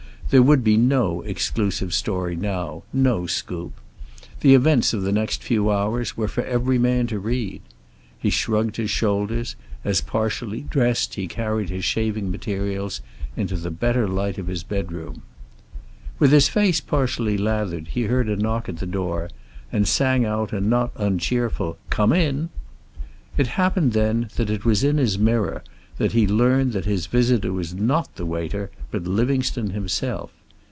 There 0.31 0.41
would 0.41 0.63
be 0.63 0.77
no 0.77 1.23
exclusive 1.23 1.93
story 1.93 2.37
now, 2.37 2.83
no 2.93 3.27
scoop. 3.27 3.73
The 4.39 4.55
events 4.55 4.93
of 4.93 5.01
the 5.01 5.11
next 5.11 5.43
few 5.43 5.69
hours 5.69 6.15
were 6.15 6.29
for 6.29 6.41
every 6.45 6.77
man 6.79 7.07
to 7.07 7.19
read. 7.19 7.61
He 8.17 8.29
shrugged 8.29 8.77
his 8.77 8.89
shoulders 8.89 9.57
as, 9.83 9.99
partially 9.99 10.61
dressed, 10.61 11.15
he 11.15 11.27
carried 11.27 11.69
his 11.69 11.83
shaving 11.83 12.31
materials 12.31 13.01
into 13.35 13.57
the 13.57 13.71
better 13.71 14.07
light 14.07 14.37
of 14.37 14.47
his 14.47 14.63
bedroom. 14.63 15.23
With 16.17 16.31
his 16.31 16.47
face 16.47 16.79
partially 16.79 17.37
lathered 17.37 17.89
he 17.89 18.03
heard 18.03 18.29
a 18.29 18.37
knock 18.37 18.69
at 18.69 18.77
the 18.77 18.87
door, 18.87 19.29
and 19.69 19.85
sang 19.85 20.23
out 20.23 20.53
a 20.53 20.61
not 20.61 20.93
uncheerful 20.95 21.77
"Come 21.89 22.13
in." 22.13 22.47
It 23.35 23.47
happened, 23.47 23.91
then, 23.91 24.29
that 24.37 24.49
it 24.49 24.63
was 24.63 24.81
in 24.81 24.95
his 24.97 25.19
mirror 25.19 25.61
that 25.97 26.13
he 26.13 26.25
learned 26.25 26.71
that 26.73 26.85
his 26.85 27.05
visitor 27.05 27.53
was 27.53 27.75
not 27.75 28.15
the 28.15 28.25
waiter, 28.25 28.71
but 28.89 29.03
Livingstone 29.03 29.69
himself. 29.69 30.31